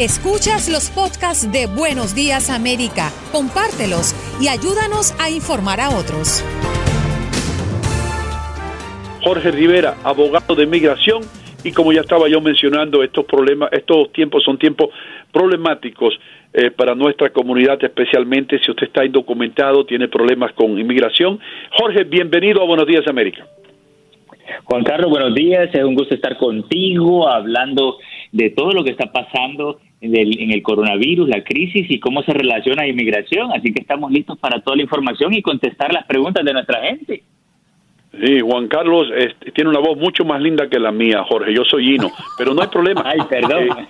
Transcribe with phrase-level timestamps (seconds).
[0.00, 6.44] Escuchas los podcasts de Buenos Días América, compártelos y ayúdanos a informar a otros.
[9.22, 11.22] Jorge Rivera, abogado de inmigración,
[11.62, 14.88] y como ya estaba yo mencionando, estos problemas, estos tiempos son tiempos
[15.32, 16.18] problemáticos
[16.52, 21.38] eh, para nuestra comunidad, especialmente si usted está indocumentado, tiene problemas con inmigración.
[21.78, 23.46] Jorge, bienvenido a Buenos Días América.
[24.64, 25.70] Juan Carlos, buenos días.
[25.72, 27.98] Es un gusto estar contigo hablando
[28.34, 32.20] de todo lo que está pasando en el, en el, coronavirus, la crisis y cómo
[32.24, 33.52] se relaciona a inmigración.
[33.52, 37.22] Así que estamos listos para toda la información y contestar las preguntas de nuestra gente.
[38.22, 39.08] Sí, Juan Carlos
[39.54, 41.54] tiene una voz mucho más linda que la mía, Jorge.
[41.54, 43.02] Yo soy Hino, pero no hay problema.
[43.04, 43.68] Ay, perdón.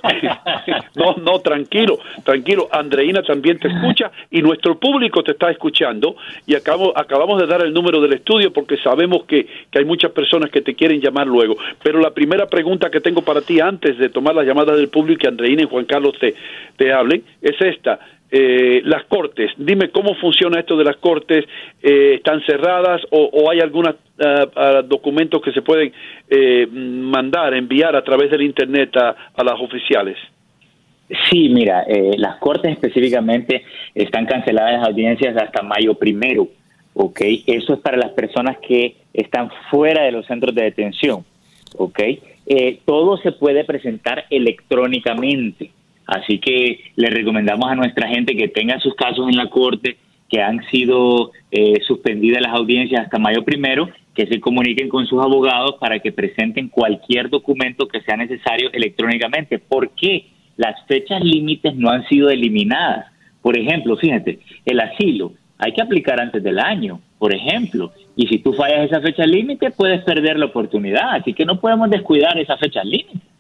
[0.95, 2.69] No, no, tranquilo, tranquilo.
[2.71, 6.17] Andreina también te escucha y nuestro público te está escuchando.
[6.47, 10.13] Y acabo, acabamos de dar el número del estudio porque sabemos que, que hay muchas
[10.13, 11.57] personas que te quieren llamar luego.
[11.83, 15.15] Pero la primera pregunta que tengo para ti antes de tomar las llamadas del público
[15.15, 16.35] y que Andreina y Juan Carlos te,
[16.77, 17.99] te hablen es esta.
[18.37, 19.53] Eh, las cortes.
[19.57, 21.45] Dime cómo funciona esto de las cortes.
[21.81, 25.93] Eh, ¿Están cerradas o, hay algunos ah, documentos que se pueden
[26.29, 30.17] eh, mandar, enviar a través del Internet a, las oficiales?
[31.31, 31.85] Sí, mira,
[32.17, 33.63] las cortes específicamente
[33.95, 36.49] están canceladas las audiencias hasta mayo primero.
[36.95, 37.21] ¿ok?
[37.47, 41.25] Eso es para las personas que están fuera de los centros de detención.
[41.77, 42.01] ¿ok?
[42.85, 45.71] todo se puede presentar electrónicamente.
[46.07, 49.97] Así que le recomendamos a nuestra gente que tenga sus casos en la corte,
[50.29, 55.23] que han sido eh, suspendidas las audiencias hasta mayo primero, que se comuniquen con sus
[55.23, 59.59] abogados para que presenten cualquier documento que sea necesario electrónicamente.
[59.59, 60.27] ¿Por qué?
[60.57, 63.07] Las fechas límites no han sido eliminadas.
[63.43, 68.39] Por ejemplo, fíjate, el asilo hay que aplicar antes del año, por ejemplo, y si
[68.39, 72.57] tú fallas esa fecha límite puedes perder la oportunidad, así que no podemos descuidar esa
[72.57, 73.34] fecha límite.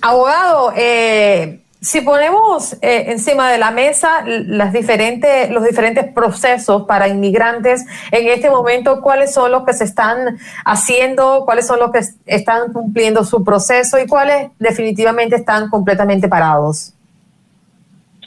[0.00, 7.08] Abogado, eh, si ponemos eh, encima de la mesa las diferentes, los diferentes procesos para
[7.08, 11.44] inmigrantes en este momento, ¿cuáles son los que se están haciendo?
[11.46, 16.92] ¿Cuáles son los que están cumpliendo su proceso y cuáles definitivamente están completamente parados?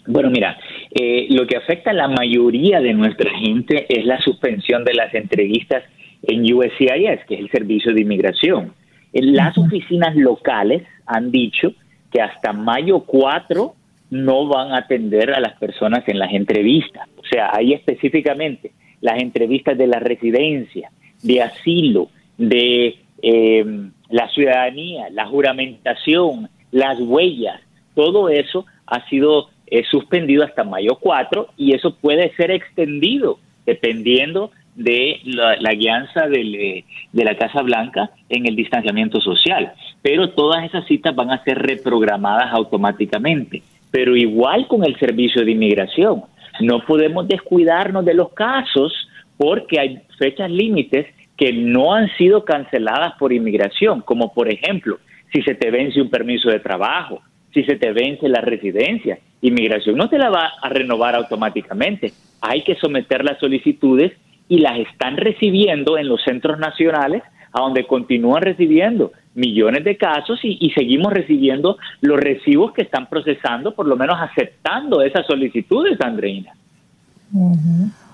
[0.07, 0.57] Bueno, mira,
[0.91, 5.13] eh, lo que afecta a la mayoría de nuestra gente es la suspensión de las
[5.13, 5.84] entrevistas
[6.23, 8.73] en USCIS, que es el Servicio de Inmigración.
[9.13, 11.74] En las oficinas locales han dicho
[12.12, 13.75] que hasta mayo 4
[14.09, 17.07] no van a atender a las personas en las entrevistas.
[17.18, 18.72] O sea, ahí específicamente
[19.02, 20.90] las entrevistas de la residencia,
[21.22, 27.59] de asilo, de em, la ciudadanía, la juramentación, las huellas,
[27.96, 34.52] todo eso ha sido eh, suspendido hasta mayo 4 y eso puede ser extendido dependiendo
[34.75, 39.73] de la, la guianza de la Casa Blanca en el distanciamiento social.
[40.01, 43.61] Pero todas esas citas van a ser reprogramadas automáticamente.
[43.91, 46.23] Pero igual con el servicio de inmigración.
[46.61, 48.94] No podemos descuidarnos de los casos
[49.38, 51.07] porque hay fechas límites
[51.38, 55.00] que no han sido canceladas por inmigración, como por ejemplo,
[55.31, 57.22] si se te vence un permiso de trabajo,
[57.53, 62.13] si se te vence la residencia, inmigración no te la va a renovar automáticamente.
[62.41, 64.11] Hay que someter las solicitudes
[64.47, 70.39] y las están recibiendo en los centros nacionales, a donde continúan recibiendo millones de casos
[70.43, 76.53] y, seguimos recibiendo los recibos que están procesando, por lo menos aceptando esas solicitudes, Andreina.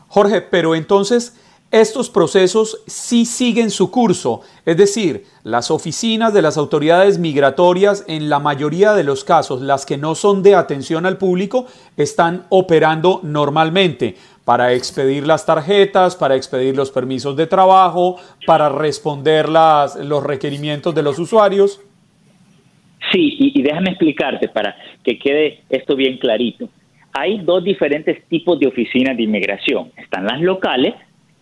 [0.07, 1.37] Jorge, pero entonces
[1.71, 8.27] estos procesos sí siguen su curso, es decir, las oficinas de las autoridades migratorias en
[8.27, 13.19] la mayoría de los casos, las que no son de atención al público, están operando
[13.23, 14.15] normalmente
[14.49, 20.95] para expedir las tarjetas, para expedir los permisos de trabajo, para responder las, los requerimientos
[20.95, 21.79] de los usuarios.
[23.11, 26.67] Sí, y, déjame explicarte para que quede esto bien clarito.
[27.13, 29.91] Hay dos diferentes tipos de oficinas de inmigración.
[29.95, 30.95] Están las locales,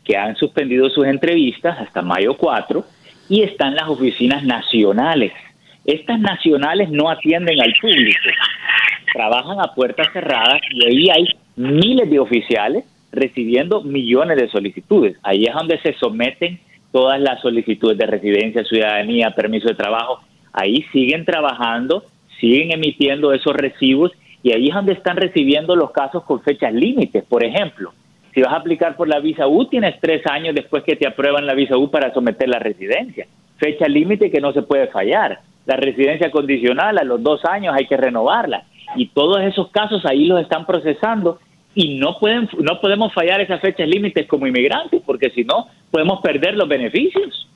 [0.03, 2.84] que han suspendido sus entrevistas hasta mayo 4,
[3.29, 5.31] y están las oficinas nacionales.
[5.85, 8.19] Estas nacionales no atienden al público,
[9.13, 15.17] trabajan a puertas cerradas y ahí hay miles de oficiales recibiendo millones de solicitudes.
[15.23, 16.59] Ahí es donde se someten
[16.91, 20.19] todas las solicitudes de residencia, ciudadanía, permiso de trabajo.
[20.53, 22.03] Ahí siguen trabajando,
[22.39, 24.11] siguen emitiendo esos recibos
[24.43, 27.23] y ahí es donde están recibiendo los casos con fechas límites.
[27.25, 27.93] Por ejemplo,
[28.33, 31.45] si vas a aplicar por la visa U, tienes tres años después que te aprueban
[31.45, 33.27] la visa U para someter la residencia.
[33.57, 35.39] Fecha límite que no se puede fallar.
[35.65, 38.63] La residencia condicional a los dos años hay que renovarla.
[38.95, 41.39] Y todos esos casos ahí los están procesando
[41.78, 46.22] y no pueden no podemos fallar esas fechas límites como inmigrantes porque si no podemos
[46.22, 47.47] perder los beneficios.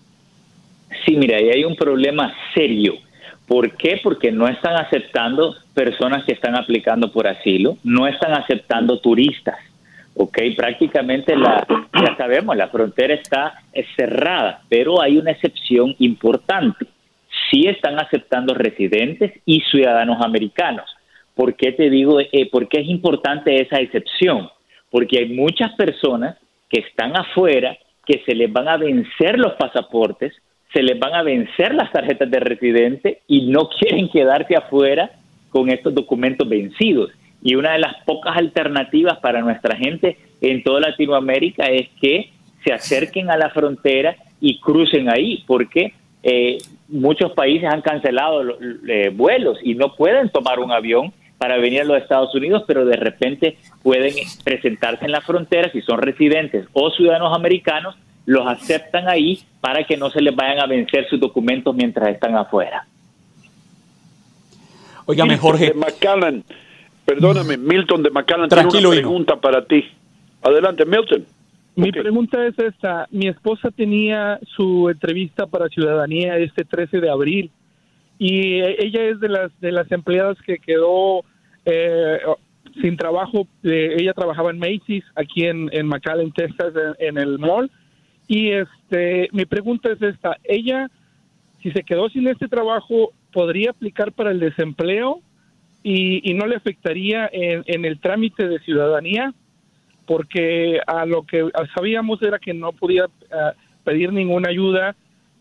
[1.05, 2.95] Sí, mira, ahí hay un problema serio.
[3.47, 4.01] ¿Por qué?
[4.03, 9.57] Porque no están aceptando personas que están aplicando por asilo, no están aceptando turistas.
[10.15, 10.39] ¿ok?
[10.57, 13.55] Prácticamente la, ya sabemos, la frontera está
[13.97, 16.87] cerrada, pero hay una excepción importante.
[17.51, 20.85] Sí están aceptando residentes y ciudadanos americanos.
[21.35, 24.51] ¿Por qué te digo, eh, por qué es importante esa excepción?
[24.91, 26.37] Porque hay muchas personas
[26.69, 30.35] que están afuera, que se les van a vencer los pasaportes,
[30.73, 35.11] se les van a vencer las tarjetas de residente y no quieren quedarse afuera
[35.51, 37.11] con estos documentos vencidos.
[37.43, 42.31] Y una de las pocas alternativas para nuestra gente en toda Latinoamérica es que
[42.65, 46.59] se acerquen a la frontera y crucen ahí, porque eh,
[46.89, 48.43] muchos países han cancelado
[48.87, 52.85] eh, vuelos y no pueden tomar un avión para venir a los Estados Unidos, pero
[52.85, 54.13] de repente pueden
[54.45, 57.97] presentarse en la frontera si son residentes o ciudadanos americanos
[58.31, 62.37] los aceptan ahí para que no se les vayan a vencer sus documentos mientras están
[62.37, 62.87] afuera.
[65.05, 65.73] Oígame, Jorge.
[65.73, 66.43] De
[67.05, 69.85] perdóname, Milton de McAllen Tranquilo, tiene una pregunta para ti.
[70.43, 71.27] Adelante, Milton.
[71.75, 73.09] Mi pregunta es esta.
[73.11, 77.51] Mi esposa tenía su entrevista para ciudadanía este 13 de abril
[78.17, 81.25] y ella es de las de las empleadas que quedó
[81.65, 82.21] eh,
[82.81, 83.49] sin trabajo.
[83.65, 87.69] Eh, ella trabajaba en Macy's aquí en, en McAllen, Texas, en el mall
[88.31, 90.89] y este, mi pregunta es esta, ella,
[91.65, 95.21] si se quedó sin este trabajo, ¿podría aplicar para el desempleo
[95.83, 99.35] y, no le afectaría en, el trámite de ciudadanía?
[100.07, 104.95] Porque a lo que sabíamos era que no podía ah, pedir ninguna ayuda.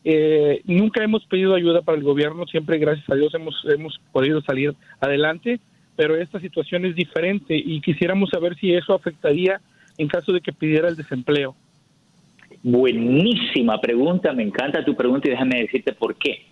[0.04, 4.42] Eh, nunca hemos pedido ayuda para el gobierno, siempre gracias a Dios hemos, hemos podido
[4.42, 5.60] salir adelante,
[5.96, 9.62] pero esta situación es diferente y quisiéramos saber si eso afectaría
[10.00, 11.56] en caso de que pidiera el desempleo.
[12.62, 16.46] Buenísima pregunta, me encanta tu pregunta y déjame decirte por qué.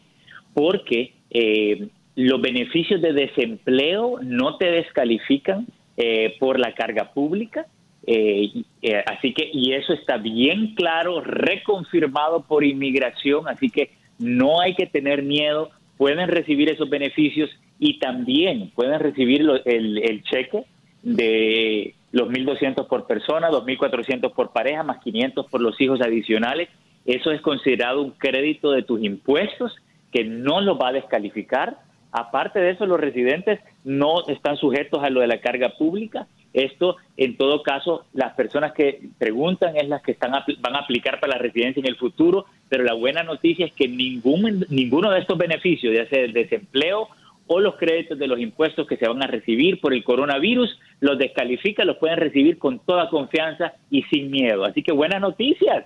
[0.54, 5.68] Porque eh, los beneficios de desempleo no te descalifican
[5.98, 7.68] eh, por la carga pública.
[8.06, 8.63] Eh,
[9.06, 14.86] así que, y eso está bien claro, reconfirmado por inmigración, así que no hay que
[14.86, 17.50] tener miedo, pueden recibir esos beneficios
[17.80, 20.63] y también pueden recibir el cheque
[21.03, 26.69] de los 1.200 por persona, 2.400 por pareja, más 500 por los hijos adicionales.
[27.06, 29.75] Eso es considerado un crédito de tus impuestos
[30.12, 31.77] que no lo va a descalificar.
[32.12, 36.27] Aparte de eso, los residentes no están sujetos a lo de la carga pública.
[36.54, 41.19] Esto, en todo caso, las personas que preguntan es las que están van a aplicar
[41.19, 45.19] para la residencia en el futuro, pero la buena noticia es que ningún, ninguno de
[45.19, 47.10] estos beneficios, ya sea el desempleo
[47.47, 51.17] o los créditos de los impuestos que se van a recibir por el coronavirus, los
[51.17, 54.65] descalifica, los pueden recibir con toda confianza y sin miedo.
[54.65, 55.85] Así que buenas noticias.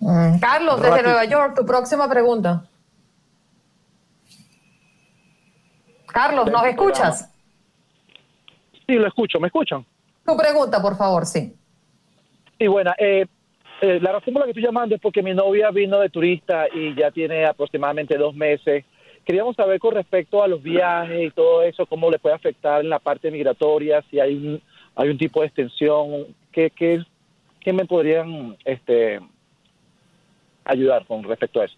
[0.00, 0.38] Mm.
[0.40, 2.64] Carlos, desde Nueva York, tu próxima pregunta.
[6.06, 7.32] Carlos, ¿nos escuchas?
[8.86, 9.84] Sí, lo escucho, ¿me escuchan?
[10.24, 11.54] Tu pregunta, por favor, sí.
[12.58, 13.26] Sí, bueno, eh,
[13.80, 16.66] eh, la razón por la que estoy llamando es porque mi novia vino de turista
[16.72, 18.84] y ya tiene aproximadamente dos meses
[19.28, 22.88] Queríamos saber con respecto a los viajes y todo eso, cómo le puede afectar en
[22.88, 24.62] la parte migratoria, si hay un,
[24.96, 29.20] hay un tipo de extensión, ¿qué, qué, me podrían este,
[30.64, 31.76] ayudar con respecto a eso?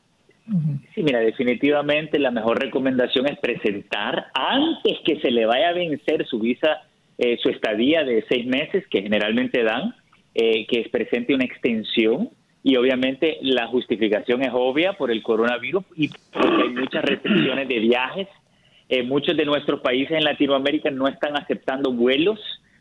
[0.94, 6.24] Sí, mira, definitivamente la mejor recomendación es presentar antes que se le vaya a vencer
[6.28, 6.82] su visa,
[7.18, 9.96] eh, su estadía de seis meses que generalmente dan,
[10.36, 12.30] eh, que presente una extensión
[12.62, 17.78] y obviamente la justificación es obvia por el coronavirus y porque hay muchas restricciones de
[17.78, 18.28] viajes.
[18.88, 22.38] Eh, muchos de nuestros países en Latinoamérica no están aceptando vuelos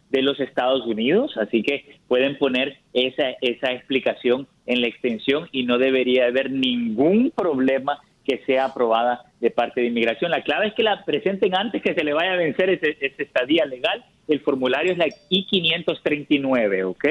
[0.09, 5.63] de los Estados Unidos, así que pueden poner esa, esa explicación en la extensión y
[5.63, 10.31] no debería haber ningún problema que sea aprobada de parte de inmigración.
[10.31, 13.65] La clave es que la presenten antes que se le vaya a vencer ese estadía
[13.65, 14.03] legal.
[14.27, 17.05] El formulario es la I-539, ¿ok?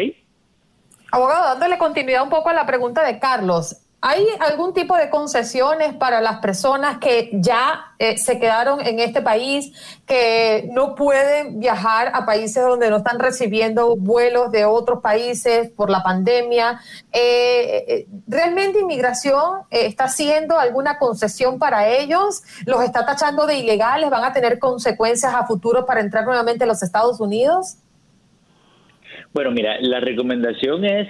[1.11, 5.93] Abogado, dándole continuidad un poco a la pregunta de Carlos, ¿Hay algún tipo de concesiones
[5.93, 9.73] para las personas que ya eh, se quedaron en este país,
[10.07, 15.91] que no pueden viajar a países donde no están recibiendo vuelos de otros países por
[15.91, 16.81] la pandemia?
[17.13, 22.45] Eh, eh, ¿Realmente inmigración está haciendo alguna concesión para ellos?
[22.67, 24.11] ¿Los está tachando de ilegales?
[24.11, 27.79] ¿Van a tener consecuencias a futuro para entrar nuevamente a los Estados Unidos?
[29.39, 31.07] Bueno, mira, la recomendación es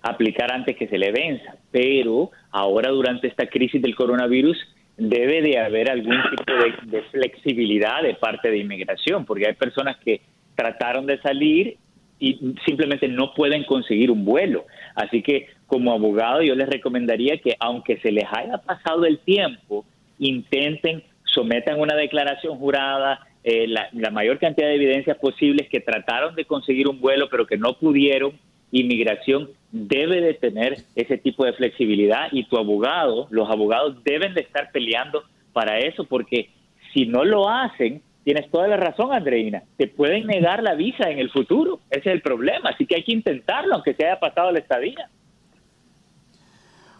[0.00, 4.56] aplicar antes que se le venza, pero ahora durante esta crisis del coronavirus
[4.96, 6.54] debe de haber algún tipo
[6.86, 10.22] de, flexibilidad de parte de inmigración, porque hay personas que
[10.54, 11.76] trataron de salir
[12.18, 14.64] y simplemente no pueden conseguir un vuelo.
[14.94, 19.84] Así que como abogado yo les recomendaría que aunque se les haya pasado el tiempo,
[20.18, 26.34] intenten, sometan una declaración jurada, eh, la, la mayor cantidad de evidencias posibles que trataron
[26.34, 28.32] de conseguir un vuelo pero que no pudieron
[28.70, 34.42] inmigración debe de tener ese tipo de flexibilidad y tu abogado, los abogados deben de
[34.42, 35.24] estar peleando
[35.54, 36.50] para eso porque
[36.92, 41.18] si no lo hacen, tienes toda la razón, Andreina, te pueden negar la visa en
[41.18, 44.52] el futuro, ese es el problema, así que hay que intentarlo aunque se haya pasado
[44.52, 45.08] la estadía.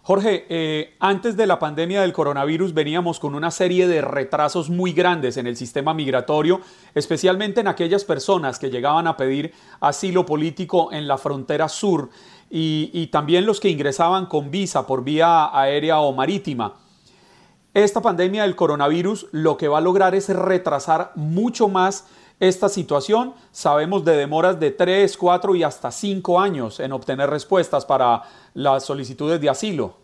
[0.09, 4.95] Jorge, eh, antes de la pandemia del coronavirus veníamos con una serie de retrasos muy
[4.95, 6.63] grandes en el sistema migratorio,
[6.95, 12.09] especialmente en aquellas personas que llegaban a pedir asilo político en la frontera sur
[12.49, 16.77] y, y también los que ingresaban con visa por vía aérea o marítima.
[17.75, 22.07] Esta pandemia del coronavirus lo que va a lograr es retrasar mucho más
[22.41, 23.33] esta situación.
[23.51, 28.23] Sabemos de demoras de 3, 4 y hasta 5 años en obtener respuestas para
[28.55, 29.97] las solicitudes de asilo.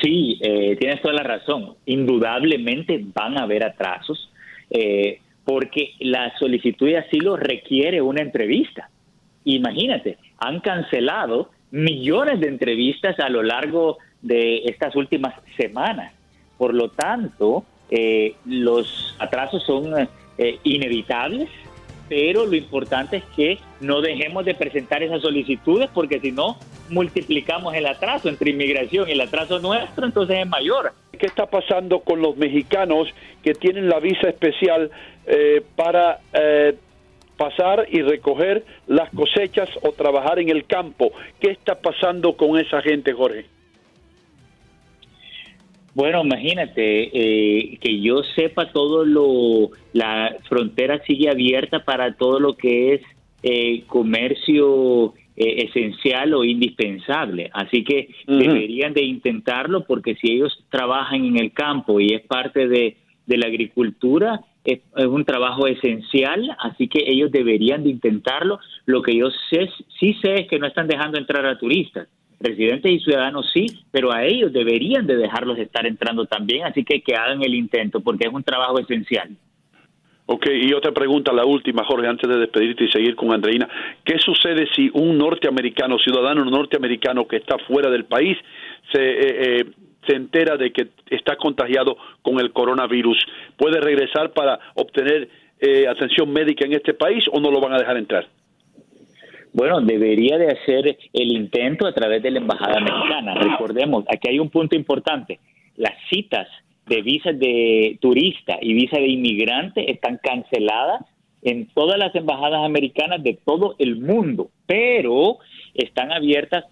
[0.00, 1.74] Sí, eh, tienes toda la razón.
[1.86, 4.30] Indudablemente van a haber atrasos
[4.70, 8.90] eh, porque la solicitud de asilo requiere una entrevista.
[9.44, 16.12] Imagínate, han cancelado millones de entrevistas a lo largo de estas últimas semanas.
[16.56, 21.48] Por lo tanto, eh, los atrasos son eh, inevitables,
[22.08, 26.56] pero lo importante es que no dejemos de presentar esas solicitudes porque si no
[26.88, 30.92] multiplicamos el atraso entre inmigración y el atraso nuestro, entonces es mayor.
[31.18, 33.08] ¿Qué está pasando con los mexicanos
[33.42, 34.90] que tienen la visa especial
[35.26, 36.74] eh, para eh,
[37.36, 41.12] pasar y recoger las cosechas o trabajar en el campo?
[41.40, 43.57] ¿Qué está pasando con esa gente, Jorge?
[45.98, 52.56] Bueno, imagínate, eh, que yo sepa todo lo, la frontera sigue abierta para todo lo
[52.56, 53.00] que es
[53.42, 57.50] eh, comercio eh, esencial o indispensable.
[57.52, 62.68] Así que deberían de intentarlo porque si ellos trabajan en el campo y es parte
[62.68, 68.58] de, de la agricultura, es, un trabajo esencial, así que ellos deberían de intentarlo.
[68.86, 72.08] Lo que yo sé, sí sé es que no están dejando entrar a turistas
[72.40, 77.00] residentes y ciudadanos sí, pero a ellos deberían de dejarlos estar entrando también, así que
[77.00, 79.30] que hagan el intento porque es un trabajo esencial.
[80.30, 83.66] Ok, y otra pregunta, la última, Jorge, antes de despedirte y seguir con Andreina.
[84.04, 88.36] ¿Qué sucede si un norteamericano, ciudadano norteamericano que está fuera del país,
[88.92, 89.64] se, eh, eh,
[90.08, 93.18] se entera de que está contagiado con el coronavirus?
[93.56, 95.28] ¿Puede regresar para obtener
[95.60, 98.26] eh, atención médica en este país o no lo van a dejar entrar?
[99.52, 103.34] Bueno, debería de hacer el intento a través de la embajada mexicana.
[103.34, 105.40] Recordemos, aquí hay un punto importante.
[105.76, 106.48] Las citas
[106.86, 111.04] de visas de turista y visa de inmigrante están canceladas
[111.42, 115.38] en todas las embajadas americanas de todo el mundo, pero
[115.74, 116.64] están abiertas